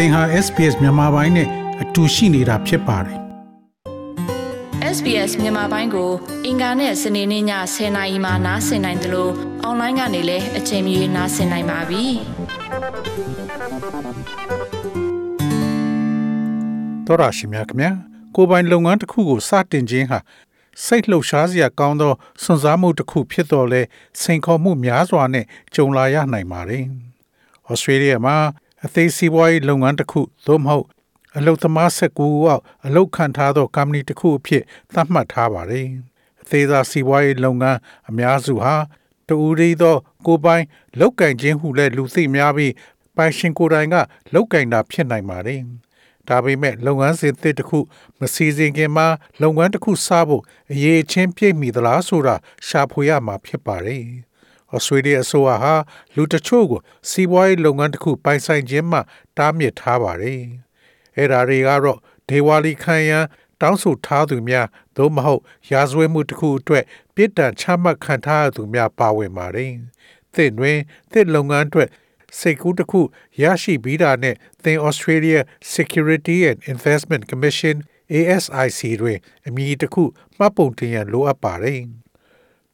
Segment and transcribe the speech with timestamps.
[0.00, 1.48] သင်ဟာ SPS မြန်မာပိုင်းနဲ့
[1.82, 3.18] အတူရှိနေတာဖြစ်ပါတယ်
[4.96, 6.10] SBS မြန်မာပိုင်းကို
[6.46, 7.44] အင်ကာနဲ့စနေနေ့ည
[7.74, 9.32] 10:00နာရီမှနားဆင်နိုင်တယ်လို့
[9.62, 12.04] အွန်လိုင်းကနေလည်းအချိန်မီနားဆင်နိုင်ပါပြီ။
[17.06, 17.90] တော်ရရှိမြခင်ဗျာ
[18.36, 20.18] ကိုပိုင်လုပ်ငန်းတစ်ခုကိုစတင်ခြင်းဟာ
[20.84, 22.12] စိတ်လှုပ်ရှားစရာကောင်းသော
[22.42, 23.82] စွန့်စားမှုတစ်ခုဖြစ်တော်လဲ
[24.22, 25.44] စိန်ခေါ်မှုများစွာနဲ့
[25.74, 26.84] ကြုံလာရနိုင်ပါတယ်။
[27.68, 28.36] ဩစတြေးလျမှာ
[28.84, 30.86] အသေးစီးပွားရေးလုပ်ငန်းတစ်ခုသို့မဟုတ်
[31.36, 34.62] အလုသမားဆက်ကူအောက်အလုခံထားသောကုမ္ပဏီတစ်ခုအဖြစ်
[34.94, 35.86] သတ်မှတ်ထားပါတယ်။
[36.42, 37.78] အသေးစားစီးပွားရေးလုပ်ငန်း
[38.08, 38.74] အများစုဟာ
[39.28, 39.96] တူရီသော
[40.26, 40.64] ကိုပိုင်
[41.00, 42.72] လောက်ကင်ခြင်းဟုလည်းလူသိများပြီး
[43.16, 43.96] ပိုင်ရှင်ကိုယ်တိုင်က
[44.34, 45.60] လောက်ကင်တာဖြစ်နိုင်ပါတယ်။
[46.28, 47.78] ဒါပေမဲ့လုပ်ငန်းစဉ်သစ်တစ်ခု
[48.20, 49.06] မစီစဉ်ခင်မှာ
[49.42, 52.34] လုပ်ငန်းတစ်ခုစဖို့အရေးချင်းပြည့်မီသလားဆိုတာ
[52.66, 54.04] ရှာဖွေရမှာဖြစ်ပါတယ်။
[54.74, 55.74] ဩစတြေးလျအစိုးရဟာ
[56.14, 58.98] လူတချို့ကိုစီးပွားရေးလုပ်ငန်းတစ်ခုပိုင်ဆိုင်ခြင်းမှ
[59.36, 60.42] တားမြစ်ထားပါတယ်။
[61.16, 63.24] အဲ့ဒါတွေကတော့ဒေဝါလီခံရန်
[63.60, 69.72] တောင်းဆိုထားသူများသို့မဟုတ်ရာဇဝဲမှုတစ်ခုအတွက်ပြစ်ဒဏ်ချမှတ်ခံထားရသူများပါဝင်ပါတယ်။
[70.34, 70.78] သစ်တွင်
[71.12, 71.88] သစ်လုပ်ငန်းအတွက်
[72.38, 73.00] စိတ်ကူးတစ်ခု
[73.42, 75.40] ရရှိပြီးတာနဲ့သင် Australia
[75.74, 77.76] Security and Investment Commission
[78.12, 80.04] ASIC တွင်အမည်တစ်ခု
[80.38, 81.82] မှတ်ပုံတင်ရန်လိုအပ်ပါတယ်။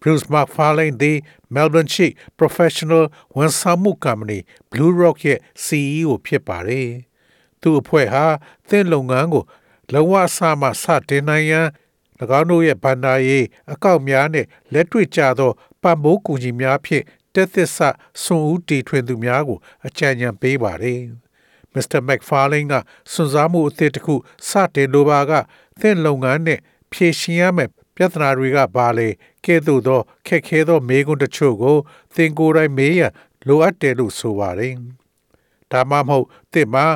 [0.05, 1.19] Bruce McFarlane သည်
[1.55, 2.06] Melbourne ရှိ
[2.38, 3.05] Professional
[3.36, 4.38] ဝန်ဆောင်မှု company
[4.70, 6.91] Blue Rock ရဲ့ CEO ဖြစ်ပါတယ်။
[7.60, 8.27] သူ့အဖွဲ့ဟာ
[8.69, 9.44] သင်လုပ်ငန်းကို
[9.92, 11.69] လုံဝအစမှစတင်နိုင်ရန်၎
[12.38, 17.78] င်းတို့ရဲ့ဗန္ဒာရေးအကောက်များနဲ့လက်တွေ့ကျသောပံ့ပိုးကူညီများဖြင့်တက်သစ်ဆ
[18.22, 21.00] စွန်ဦးတီထွင်သူများကို အကြံဉာဏ်ပေးပါတယ်။
[21.75, 22.00] Mr.
[22.08, 22.75] McFarlane က
[23.12, 24.14] စွန့်စားမှုအသစ်တစ်ခု
[24.48, 25.32] စတင်လိုပါက
[25.80, 26.60] သင်လုပ်ငန်းနဲ့
[26.92, 29.09] ဖြည့်ရှင်ရမယ့် ပြဿနာတွေကဘာလဲ
[29.45, 31.77] ကဲ့သို့သောခက်ခဲသောမေးခွန်းတချို့ကို
[32.14, 33.12] သင်ကိုယ်တိုင်မေးရန်
[33.47, 34.75] လိုအပ်တယ်လို့ဆိုပါတယ်။
[35.73, 36.87] ဒါမှမဟုတ်သင်မှာ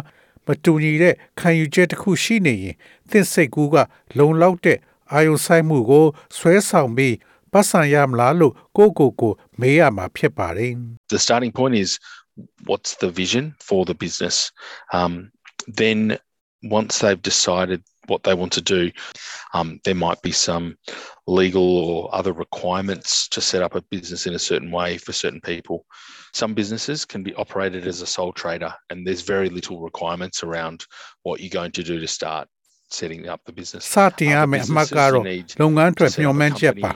[0.47, 2.77] မတူညီတဲ့ခံယူချက်တစ်ခုရှိနေရင်
[3.11, 3.77] သင်စိတ်ကူးက
[4.19, 4.79] လုံလောက်တဲ့
[5.13, 7.17] အာယုဆိုင်မှုကိုဆွဲဆောင်ပြီး
[7.53, 10.73] ပတ်စံရမလားလို့ကိုကိုကိုမေးရမှာဖြစ်ပါတယ်။
[11.15, 11.91] The starting point is
[12.69, 14.37] what's the vision for the business
[14.99, 15.13] um,
[15.81, 15.99] then
[16.79, 18.92] once they've decided what they want to do.
[19.54, 20.78] Um, there might be some
[21.28, 25.42] legal or other requirements to set up a business in a certain way for certain
[25.42, 25.86] people.
[26.34, 30.86] Some businesses can be operated as a sole trader, and there's very little requirements around
[31.22, 32.48] what you're going to do to start
[32.90, 35.12] setting up the business စတင်ရမယ့်အမှတ်ကတော့
[35.62, 36.92] လုပ်ငန်းအတွက်မျှော်မှန်းချက်ပါ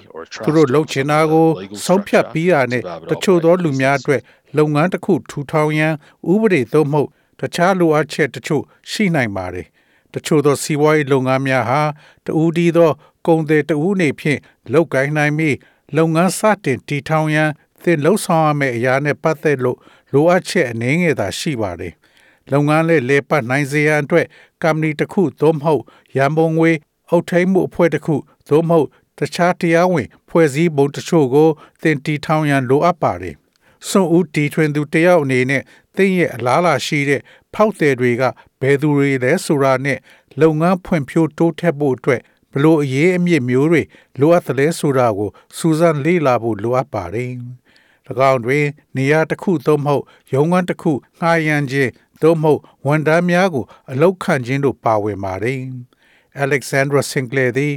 [0.46, 1.48] သူတို့လုပ်ချင်တာကို
[1.88, 4.22] ဆုံးဖြတ်ပြီးရတဲ့တချို့သောလူများအတွက်
[4.58, 5.94] လုပ်ငန်းတစ်ခုထူထောင်ရန်
[6.32, 9.68] ဥပဒေသို့မဟုတ်တခြားလိုအပ်ချက်တချို့ရှိနိုင်ပါတယ်
[10.13, 11.83] တချို့သောစီးပွားရေးလုပ်ငန်းများဟာ
[12.27, 12.91] တူဒီသော
[13.27, 14.41] ကုန်သည်တူနေဖြင့်
[14.73, 15.57] လုပ်ကိုင်နိုင်ပြီး
[15.97, 17.51] လုပ်ငန်းစတင်တည်ထောင်ရန်
[17.83, 19.79] သင်လှုပ်ဆောင်ရမယ့်အရာနဲ့ပတ်သက်လို့
[20.13, 21.95] လိုအပ်ချက်အနည်းငယ်သာရှိပါတယ်။
[22.53, 24.27] လုပ်ငန်းလေးလေပတ်နိုင်စေရန်အတွက်
[24.63, 25.83] ကုမ္ပဏီတစ်ခုသို့မဟုတ်
[26.17, 26.73] ရန်ပုံငွေ
[27.11, 28.17] အုပ်ထိန်းမှုအဖွဲ့တစ်ခု
[28.49, 31.49] သို့မဟုတ်တခြားတရားဝင် ဖွဲ့စည်းပုံတချို့ကို
[31.83, 33.37] သင်တည်ထောင်ရန်လိုအပ်ပါတယ်။
[33.89, 35.63] စွန်ဦးတီထွင်သူတယောက်အနေနဲ့
[35.97, 37.21] သင်ရဲ့အလားလာရှိတဲ့
[37.55, 38.23] ဖောက်သည်တွေက
[38.63, 39.99] ဘယ်သူတွေလဲဆိုတာနဲ့
[40.41, 43.83] လုပ်ငန်းဖွံ့ဖြိုးတိုးတက်ဖို့အတွက်ဘလို့အရေးအမြစ်မျိုးတွေ
[44.21, 47.33] လိုအပ်သလဲဆိုတာကိုစူးစမ်းလေ့လာဖို့လိုအပ်ပါတယ်။၎
[48.31, 48.65] င်းတွင်
[48.97, 51.91] နေရာတစ်ခုသို့မဟုတ်ရုံးခန်းတစ်ခုငှားရမ်းခြင်း
[52.23, 55.61] သို့မဟုတ်ဝန်ထမ်းများကိုအလောက်ခံခြင်းတို့ပါဝင်ပါတယ်။
[56.45, 57.75] Alexandra Sinclair သည်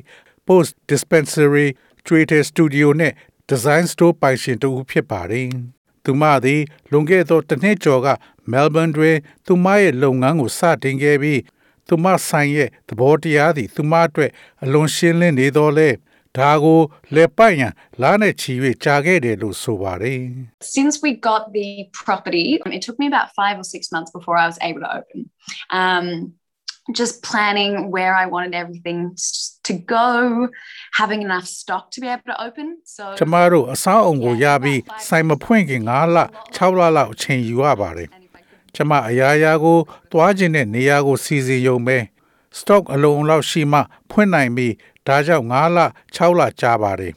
[0.48, 1.68] Post Dispensary
[2.06, 3.14] Trader Studio နဲ့
[3.52, 5.50] Design Store ပိုင်ရှင်တူဖြစ်ပါတယ်။
[6.06, 6.62] သူမသည်
[6.92, 8.10] လွန်ခဲ့သောတစ်နှစ်ကျော်က
[8.52, 11.42] Melbourne တွင် သူမရဲ့လုပ်ငန်းကိုစတင်ခဲ့ပြီး
[11.88, 14.32] သူမဆိုင်ရဲ့သဘောတရားသည် သူမအတွက်
[14.64, 15.90] အလွန်ရှင်းလင်းနေတော့လေ
[16.38, 16.82] ဒါကို
[17.16, 20.22] လက်ပိုက်ရန်လားနဲ့ချီ၍ကြာခဲ့တယ်လို့ဆိုပါတယ်
[20.76, 21.70] Since we got the
[22.06, 22.44] property
[22.78, 25.20] it took me about 5 or 6 months before I was able to open
[25.80, 26.08] um
[26.94, 29.16] just planning where I wanted everything
[29.64, 30.50] to go
[30.94, 36.18] having enough stock to be able to open so ကျမတို့အဆောင်အုံကိုရပြီးဆိုင်မဖွင့်ခင်9လ
[36.56, 38.10] 6လလောက်အချိန်ယူရပါတယ်
[38.76, 39.78] ကျမအရာရာကို
[40.12, 41.98] သွားခြင်းတဲ့နေရာကိုစီစဉ်ရုံပဲ
[42.58, 43.80] stock အလုံးလောက်ရှိမှ
[44.10, 44.74] ဖွင့်နိုင်ပြီး
[45.08, 45.80] ဒါကြောင့်9လ
[46.16, 47.14] 6လကြာပါတယ်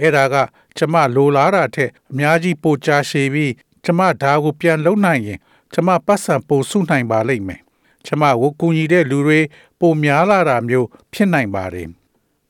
[0.00, 0.34] အဲ့ဒါက
[0.76, 3.52] ကျမလိုလားတာထက်အများကြီးပိုကြာရှည်ပြီး
[3.84, 5.38] ကျမဒါကိုပြန်လုံနိုင်ရင်
[5.74, 7.60] ကျမပတ်စံပိုစုနိုင်ပါလိမ့်မယ်
[8.06, 9.40] ကျမကိုကူညီတဲ့လူတွေ
[9.80, 11.88] ပိုများလာတာမျိုးဖြစ်နိုင်ပါတယ်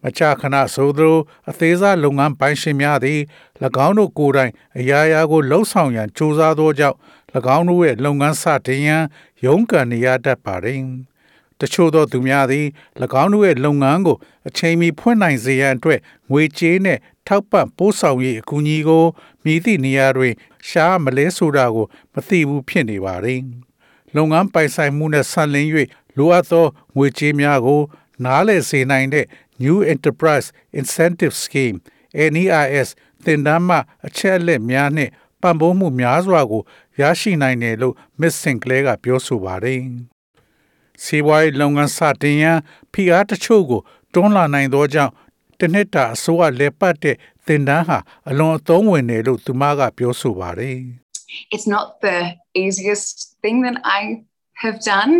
[0.02, 1.18] မချခဏဆိုသလို
[1.50, 3.20] အသေးစားလုပ်ငန်းပိုင်ရှင်များသည်၎
[3.86, 6.96] င်းတို့ကိုယ်တိုင်အရာရာကိုလှုပ်ဆောင်ရန်ကြိုးစားသောကြောင့်၎
[7.56, 9.04] င်းတို့ရဲ့လုပ်ငန်းစတင်ရန်
[9.44, 10.80] ရုန်းကန်နေရတတ်ပါတယ်။
[11.60, 12.66] တချို့သောသူများသည်၎
[13.22, 14.16] င်းတို့ရဲ့လုပ်ငန်းကို
[14.48, 16.00] အချိန်မီဖွင့်နိုင်စေရန်အတွက်
[16.30, 19.04] ငွေကြေးနဲ့ထောက်ပံ့ပို့ဆောင်ရေးအကူအညီကို
[19.44, 20.34] မြည်သည့်နေရာတွင်
[20.68, 23.40] ရှားမလဲဆိုတာကိုမသိဘူးဖြစ်နေပါတယ်။
[24.16, 25.68] လုပ်ငန်းပိုင်ဆိုင်မှုနဲ့ဆက်လင်း၍
[26.16, 26.66] လိုအပ်သော
[26.96, 27.82] ငွေကြေးများကို
[28.24, 29.26] နားလည်စေနိုင်တဲ့
[29.62, 30.48] New Enterprise
[30.80, 31.76] Incentive Scheme
[32.32, 32.88] NEIS
[33.24, 33.76] သင်တန်းမှ
[34.06, 36.62] အချက်အလက်များနှင့်ပံ့ပိုးမှုများစွာကို
[37.00, 39.80] ရရှိနိုင်တယ်လို့ Miss Sinclair ကပြောဆိုပါတယ်။
[41.02, 42.58] စီးပွားရေးလုပ်ငန်းစတင်ရန်
[42.92, 43.80] ဖိအားတချို့ကို
[44.14, 45.12] တွန်းလာနိုင်သောကြောင့်
[45.58, 47.16] တစ်နှစ်တာအစိုးရလက်ပတ်တဲ့
[47.46, 47.98] သင်တန်းဟာ
[48.28, 50.78] အလွန်အသုံးဝင်တယ်လို့သူမကပြောဆိုပါတယ်။
[51.53, 52.19] It's not the
[52.63, 53.99] easiest thing that I
[54.63, 55.11] have done.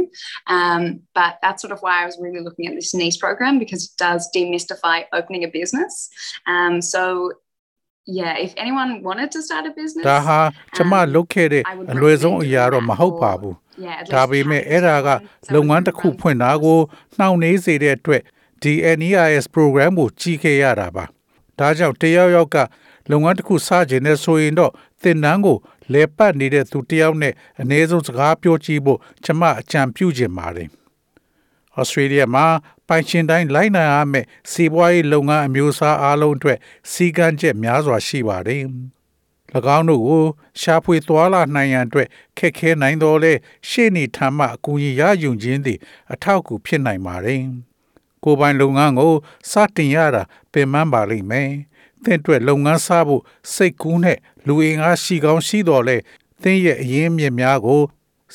[0.48, 3.82] Um, but that's sort of why I was really looking at this NICE program because
[3.88, 6.10] it does demystify opening a business.
[6.48, 7.04] Um, so
[8.20, 10.40] yeah, if anyone wanted to start a business, ဒါဟာ
[10.78, 11.64] ကျမလုပ်ခဲ့တဲ့
[11.94, 13.56] အလွယ်ဆုံးအရာတော့မဟုတ်ပါဘူး
[13.86, 15.48] yeah, at ဒါ least ပေမဲ့ have အဲ့ဒါက experience.
[15.48, 16.80] So လုပ်ငန်းတစ်ခုဖွင့်တာကို
[17.18, 18.22] နှောင့်နှေးစေတဲ့အတွက်
[18.64, 21.06] ဒီ NEIS program ကိုကြီးခဲ့ရတာပါ
[21.60, 22.58] ဒါကြောင့်တယောက်ယောက်က
[23.11, 24.73] လုပ်ငန်းတစ်ခုစခြင်းနဲ့ဆိုရင်တော့
[25.03, 25.57] သင်တန်းကို
[25.93, 30.69] လဲပတ်နေတဲ့သူတယောက်နဲ့အနည်းဆုံးစကားပြောကြည့်ဖို့ကျွန်မအကြံပြုချင်ပါတယ်
[31.77, 32.47] ဩစတြေးလျမှာ
[32.89, 36.59] ပိုင်ရှင်တိုင်းလိုက်နိုင်ရမယ့်စီးပွားရေးလုပ်ငန်းအမျိုးအစားအားလုံးအတွက်
[36.93, 38.65] စီကံချက်များစွာရှိပါတယ်။၎
[39.77, 40.25] င်းတို့ကို
[40.61, 42.09] ရှာဖွေသွာလာနိုင်ရန်အတွက်
[42.39, 43.33] ခက်ခဲနိုင်တော်လဲ
[43.69, 45.79] ရှေ့နေထမ်းမှအကူအညီရယူခြင်းသည်
[46.13, 47.43] အထောက်အကူဖြစ်နိုင်ပါတယ်။
[48.25, 49.15] ကိုယ်ပိုင်လုပ်ငန်းကို
[49.51, 50.23] စတင်ရတာ
[50.53, 51.51] ပင်ပန်းပါလိမ့်မယ်။
[52.05, 53.23] သင်အတွက်လုပ်ငန်းစဖို့
[53.55, 55.97] စိတ်ကူးနဲ့လူအင်အားရှိကောင်းရှိတော်လဲ
[56.43, 57.83] သင်ရဲ့အရင်းအမြစ်များကို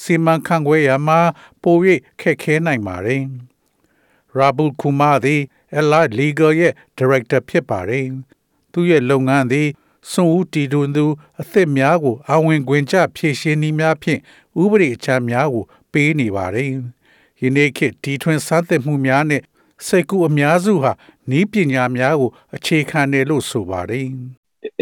[0.01, 1.19] စီမံခန့်ခွဲရမှာ
[1.61, 1.75] ပို၍
[2.21, 3.23] ခက်ခဲနိုင်ပါတယ်။
[4.35, 5.41] ရာဘူလ်ကူမာသည်
[5.79, 8.05] Allied Legal ရဲ့ Director ဖြစ်ပါတယ်။
[8.71, 9.67] သူရဲ့လုပ်ငန်းသည်
[10.11, 11.05] စွန့်ဦးတည်တွင်သူ
[11.41, 14.19] အသစ်များကိုအဝင်ခွင်ကျဖြည့်ရှင်းနည်းများဖြင့်
[14.61, 16.71] ဥပဒေအချမ်းများကို ပေးနေပါတယ်။
[17.41, 19.41] ယနေ့ခေတ်တီထွင်စမ်းသစ်မှုများနဲ့
[19.85, 20.91] စိတ်ကူးအများစုဟာ
[21.31, 24.07] နီးပညာများကိုအခြေခံတယ်လို့ဆိုပါတယ်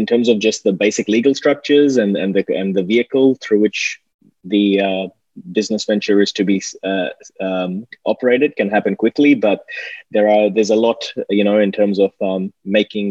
[0.02, 3.60] in terms of just the basic legal structures and, and the and the vehicle through
[3.66, 3.80] which
[4.54, 5.06] the uh,
[5.58, 6.58] business venture is to be
[6.92, 7.10] uh,
[7.48, 7.72] um,
[8.14, 9.60] operated can happen quickly but
[10.16, 11.00] there are there's a lot
[11.40, 12.44] you know in terms of um,
[12.78, 13.08] making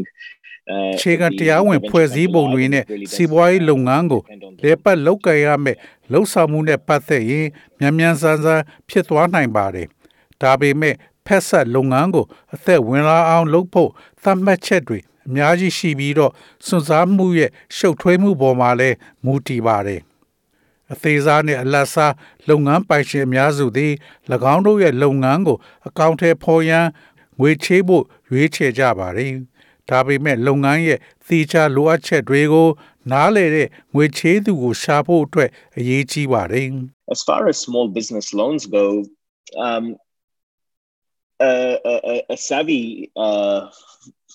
[0.74, 3.06] uh, ခြေခံ the- တရားဝင် the venture ဖွဲ့စည်းပုံ come to တွေ life နဲ့ and it really
[3.08, 5.76] does စီးပွားရေး uh, လုပ်ငန်းကို depend on the- လေပတ်လောက်ကင်ရမယ်
[6.12, 7.46] လှုပ်ဆောင်မှုနဲ့ပတ်သက်ရင်
[7.80, 9.86] မြန်မြန်ဆန်ဆန်ဖြစ်သွားနိုင်ပါတယ်။
[10.42, 10.94] ဒါပေမဲ့
[11.26, 13.90] ဖက်ဆက်လုပ်ငန်းကို အသက်ဝင်လာအောင်လုပ်ဖို့
[14.22, 14.98] သတ်မှတ်ချက်တွေ
[15.28, 16.32] အများကြီးရှိပြီးတော့
[16.66, 20.00] စွန့်စားမှုရဲ့ရှုပ်ထွေးမှုပေါ်မှာလည်းမူတည်ပါတယ်။
[20.92, 22.14] အသေးစားနဲ့အလတ်စား
[22.48, 23.92] လုပ်ငန်းပိုင်ရှင်အများစုသည်၎
[24.54, 26.86] င်းတို့ရဲ့လုပ်ငန်းကို အကောင့်ထဲဖော်ရန်
[27.40, 29.32] ငွေချေးဖို့ရွေးချယ်ကြပါတယ်။
[29.90, 32.68] ဒါပေမဲ့လုပ်ငန်းရဲ့သီးခြားလိုအပ်ချက်တွေကို
[33.12, 36.66] နားလည်တဲ့ငွေချေးသူကိုရှာဖို့အတွက်အရေးကြီးပါတယ်။
[37.14, 38.84] as far as small business loans go,
[39.66, 39.84] um,
[41.40, 43.68] a, a, a savvy uh,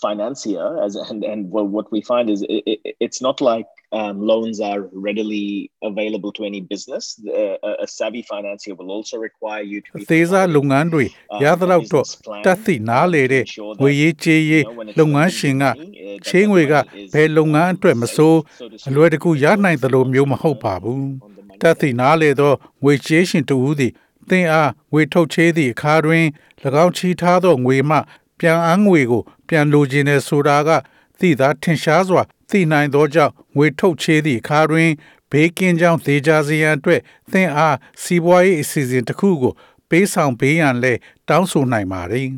[0.02, 4.22] financier, as and and what what we find is it, it, it's not like um,
[4.22, 7.16] loans are readily available to any business.
[7.16, 11.06] The- a, a savvy financier will also require you to အ be သေးစား provided, လုပ်ငန်းတွေ
[11.06, 15.38] uh, ရသလောက်တော့ business plan တတ်သိနားလေတဲ့ to ensure that, ငွေရေးကြေးရေး you know, when it's လုပ်ငန်း lending
[15.40, 18.66] ရှင်က money, uh, that ချေး that ငွေက money is, ဘယ်လုပ်ငန်း um, အတွက်မ safe, ဆိုး so
[18.72, 22.52] to အလွယ်တ speak, ကူရနိုင်သလိုမျိုးမဟုတ်ပါဘူး on the money တတ်သိနားလေသော
[22.84, 23.92] ငွေကြေးရှင်တူဦးသည်
[24.30, 26.26] သင်အားငွေထုတ်ချေးသည့်အခါတွင်၎
[26.84, 27.98] င်းချီထားသောငွေမှ
[28.40, 30.70] ပြန်အန်းငွေကို ပြန်လိုချင်တယ်ဆိုတာက
[31.20, 34.90] သိသာထင်ရှားစွာသိနိုင်သောကြောင့်ငွေထုတ်ချေးသည့်အခါတွင်
[35.32, 39.54] ဘေးကင်းကြောင်းသေးကြစေရန်အတွက်သင်အားစီးပွားရေးအစီအစဉ်တစ်ခုကို
[39.90, 40.94] ပေးဆောင်ပေးရန်လဲ
[41.30, 42.30] တောင်းဆိုနိုင်ပါသည်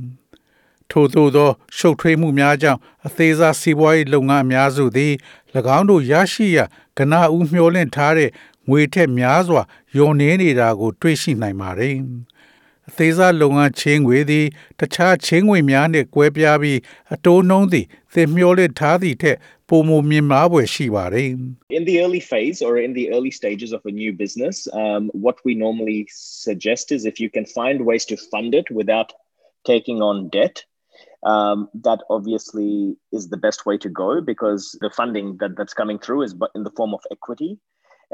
[0.91, 5.13] ထို့သောသောရှုပ်ထွေးမှုများကြောင့်အသေးစားစီးပွားရေးလုပ်ငန်းအများစုသည်၎
[5.77, 6.59] င်းတို့ရရှိရ
[6.97, 8.29] ကဏဦးမျှော်လင့်ထားတဲ့
[8.68, 9.62] ငွေထက်များစွာ
[9.96, 11.96] ယုံနေနေတာကို တွေ့ရှိနိုင်ပါတယ်။
[12.88, 14.46] အသေးစားလုပ်ငန်းချင်းငွေသည်
[14.80, 16.78] တခြားချင်းငွေများနှင့်ကွဲပြားပြီး
[17.14, 19.36] အတိုးနှုန်းသည်သင်မျှော်လင့်ထားသည့်ထက်
[19.68, 21.30] ပိုမိုမြင့်မားဖွယ်ရှိပါတယ်။
[21.78, 25.36] in the early phase or in the early stages of a new business, um, what
[25.46, 26.00] we normally
[26.48, 29.10] suggest is if you can find ways to fund it without
[29.72, 30.56] taking on debt,
[31.32, 35.98] um, that obviously is the best way to go because the funding that, that's coming
[35.98, 37.58] through is bu- in the form of equity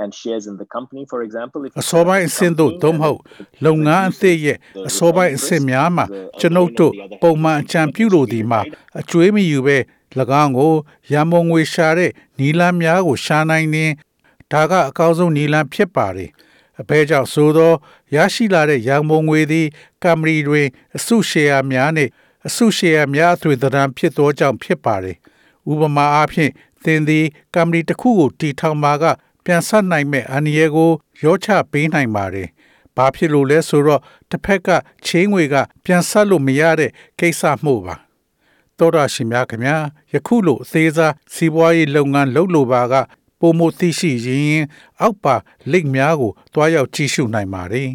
[0.03, 1.59] And shares in the company, for example.
[1.65, 3.19] If အစောပိုင်းအဆင့်သို့သို့မဟုတ်
[3.65, 6.05] လုပ်ငန်းအသစ်ရဲ့အစောပိုင်းအဆင့်များမှာ
[6.39, 8.61] ကျွန်ုပ်တို့ပုံမှန်အကြံပြုလိုသည်မှာ
[8.99, 9.77] အကျွေးမယူပဲ၎
[10.43, 10.73] င်းကို
[11.11, 13.91] ရန်မုံငွေရှာတဲ့နီလန်းများကိုရှာနိုင်ရင်
[14.51, 16.29] ဒါကအကောင်းဆုံးနီလန်းဖြစ်ပါတယ်
[16.81, 17.73] အဘဲကြောင့်ဆိုသော
[18.15, 19.67] ရရှိလာတဲ့ရန်မုံငွေသည်
[20.03, 22.11] ကမ္ပဏီတွင်အစုရှယ်ယာများနှင့်
[22.47, 25.17] အစုရှယ်ယာများအသွေးသဏ္ဍာန်ဖြစ်သောကြောင့်ဖြစ်ပါတယ်
[25.71, 26.51] ဥပမာအားဖြင့်
[26.83, 27.25] သင်သည်
[27.55, 29.05] ကမ္ပဏီတစ်ခုကိုတည်ထောင်မှာက
[29.47, 30.91] ပြန်ဆက်နိုင်မဲ့အန္တရာယ်ကို
[31.23, 32.47] ရောချပေးနိုင်ပါတယ်။
[32.95, 34.69] ဘာဖြစ်လို့လဲဆိုတော့တစ်ဖက်က
[35.05, 37.95] ချင်းငွေက ပြန်ဆက်လို့မရတဲ့ကိစ္စမှုပါ။
[38.77, 39.77] သောတာရှင်များခင်ဗျာ
[40.13, 42.93] ယခုလိုအသေးစားစီးပွားရေးလုပ်ငန်းလုပ်လိုပါက
[43.39, 44.63] ပုံမသိရှိရင်
[45.01, 45.35] အောက်ပါ
[45.71, 47.91] လိန့်များကိုတွားရောက်ကြည့်ရှုနိုင်ပါတယ်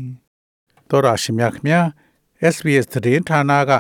[0.89, 1.81] သောရရှိမြခင်ဗျာ
[2.55, 3.73] SBS သတင်းဌာနက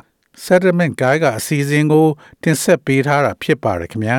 [0.44, 2.06] Settlement Guide ကအစီအစဉ်ကို
[2.42, 4.12] တင်ဆက်ပေးထားတာဖြစ်ပါတယ်ခင်ဗျ